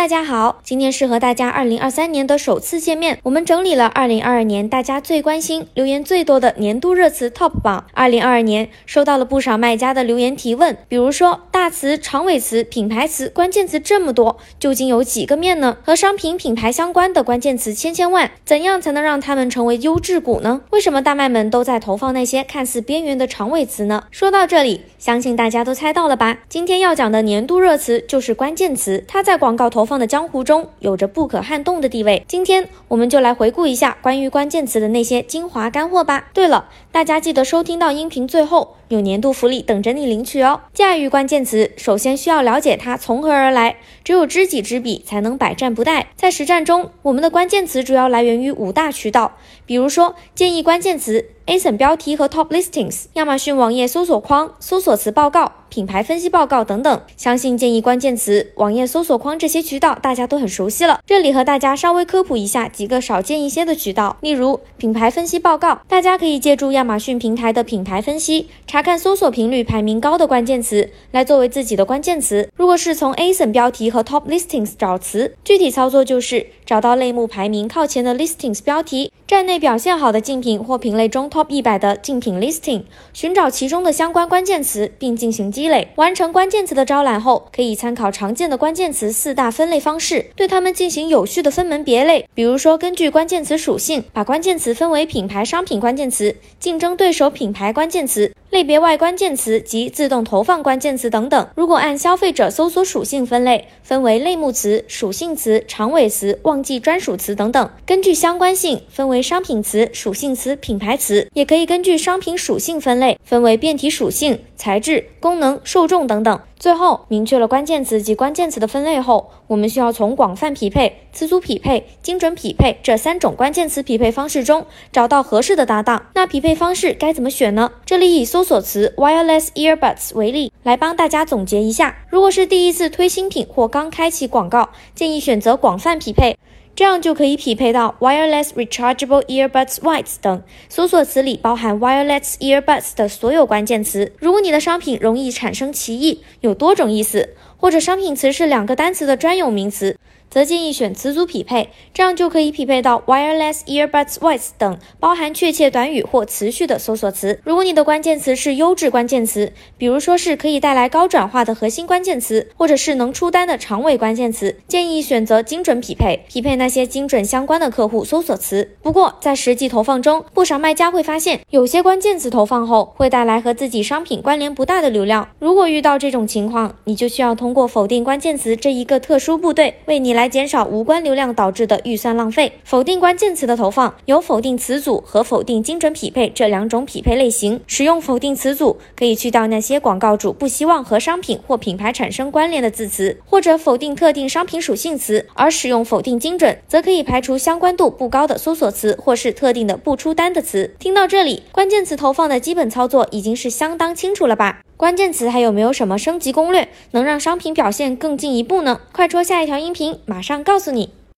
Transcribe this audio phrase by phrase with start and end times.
[0.00, 3.18] 大家好，今天是和大家二零二三年的首次见面。
[3.22, 7.84] 我们整理了二零二二年大家最关心、留言最多的年度热词 TOP 榜。
[7.92, 15.76] 二零二二年收到了不少卖家的留言提问，比如说大词、长尾词、品牌词、关键词这么多，究竟有几个面呢？
[15.84, 20.62] 和商品品牌相关的关键词千千万，怎样才能让它们成为优质股呢？
[20.70, 24.04] 为什么大卖们都在投放那些看似边缘的长尾词呢？
[24.10, 26.38] 说到这里，相信大家都猜到了吧？
[26.48, 29.89] 今天要讲的年度热词就是关键词，它在广告投。
[29.90, 32.24] 放的江湖中有着不可撼动的地位。
[32.28, 36.28] 今天我们就来回顾一下关于关键词的那些精华干货吧。
[36.32, 40.60] 对了，大家记得收听到音频最后，有年度福利等着你领取哦。
[40.72, 46.04] 驾驭关键词，首先需要了解它从何而来，只有知己知彼，才能百战不殆。
[46.14, 49.32] 在实战中，我们的关键词主要来源于五大渠道，
[49.66, 51.30] 比如说建议关键词。
[51.46, 57.00] ASIN 标题和 Top Listings，亚马逊网页搜索框、搜索词报告、品牌分析报告等等。
[57.16, 61.00] 相信建议关键词、网页搜索框这些渠道大家都很熟悉了。
[61.06, 72.50] 这里和大家稍微科普一下几个少见一些的渠道，例如品牌分析报告，大家可以借助亚马逊平台的品牌分析，查看搜索频率排名高的关键词，来作为自己的关键词。
[72.56, 79.12] 如果是从 ASIN 标题和 Top Listings 找词，具体操作就是找到类目排名靠前的 Listings 标题。
[79.26, 82.82] 站内表现好的竞品或品类中 top 一百的竞品 listing，
[83.12, 85.88] 寻找其中的相关关键词，并进行积累。
[85.96, 92.26] 完成关键词的招揽后，可以参考常见的关键词四大分类方式，对它们进行有序的分门别类。
[92.32, 98.32] 比如说，根据关键词属性，把关键词分为品牌、商品关键词、竞争对手品牌关键词。
[98.50, 101.48] 类别外关键词及自动投放关键词等等。
[101.54, 107.70] 如果按消费者搜索属性分类，分为类目词、属性词、长尾词、旺季专属词等等。
[107.86, 111.28] 根据相关性，分为商品词、属性词、品牌词。
[111.32, 116.40] 也可以根据商品属性分类，分为变体属性、材质、功能、受众等等。
[116.58, 126.06] 最后，明确了关键词及关键词的分类后，我们需要从广泛匹配、词组匹配、精准匹配这三种关键词匹配方式中找到合适的搭档。
[126.14, 127.72] 那匹配方式该怎么选呢？
[127.86, 131.96] 这里以搜索词 wireless earbuds 为例，来帮大家总结一下。
[132.10, 136.36] 如果是第一次推新品或刚开启广告，建议选择广泛匹配。
[136.80, 144.10] 这样就可以匹配到 wireless rechargeable earbuds whites 等搜索词里包含 wireless earbuds 的所有关键词。
[144.18, 149.98] 如果你的商品容易产生歧义，有多种意思，或者商品词是两个单词的专有名词。
[150.30, 157.40] 则建议选词组匹配，这样就可以匹配到 wireless earbuds voice 等包含确切短语或词序的搜索词。
[157.42, 168.76] 如果你的关键词是优质关键词，比如说是可以带来高转化的核心关键词，或者是能出单的长尾关键词，建议选择精准匹配，匹配那些精准相关的客户搜索词。
[168.80, 175.28] 不过在实际投放中，不少卖家会发现，有些关键词投放后会带来和自己商品关联不大的流量。
[175.40, 180.19] 如果遇到这种情况，你就需要通过否定关键词这一个特殊部队为你来。
[180.20, 182.52] 来减少无关流量导致的预算浪费。
[182.62, 187.58] 否定关键词的投放有否定词组和否定精准匹配这两种匹配类型。
[187.66, 200.74] 使用否定词组可以去掉那些广告主不希望和商品或品牌产生关联的字词，或者否定特定商品属性词；而使用否定精准，则可以排除相关度不高的搜索词或是特定的不出单的词。
[200.78, 204.60] 听到这里，关键词投放的基本操作已经是相当清楚了吧？
[204.80, 208.80] 关键词还有没有什么升级攻略，能让商品表现更进一步呢？
[208.92, 210.88] 快戳下一条音频，马上告诉你。